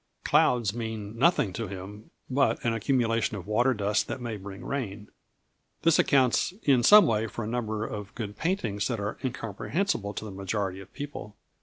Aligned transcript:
Clouds 0.23 0.73
mean 0.73 1.15
nothing 1.15 1.53
to 1.53 1.67
him 1.67 2.09
but 2.27 2.57
an 2.65 2.73
accumulation 2.73 3.37
of 3.37 3.45
water 3.45 3.71
dust 3.71 4.07
that 4.07 4.19
may 4.19 4.35
bring 4.35 4.65
rain. 4.65 5.09
This 5.83 5.99
accounts 5.99 6.55
in 6.63 6.81
some 6.81 7.05
way 7.05 7.27
for 7.27 7.45
the 7.45 7.51
number 7.51 7.85
of 7.85 8.15
good 8.15 8.35
paintings 8.35 8.87
that 8.87 8.99
are 8.99 9.19
incomprehensible 9.23 10.15
to 10.15 10.25
the 10.25 10.31
majority 10.31 10.79
of 10.79 10.91
people. 10.91 11.35